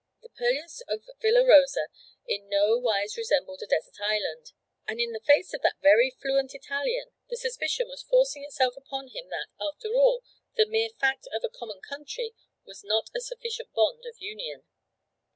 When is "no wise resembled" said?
2.49-3.61